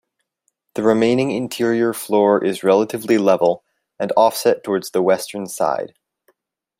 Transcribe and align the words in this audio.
The 0.73 0.81
remaining 0.81 1.29
interior 1.29 1.93
floor 1.93 2.43
is 2.43 2.63
relatively 2.63 3.19
level, 3.19 3.63
and 3.99 4.11
offset 4.17 4.63
toward 4.63 4.83
the 4.93 5.03
western 5.03 5.45
side. 5.45 5.93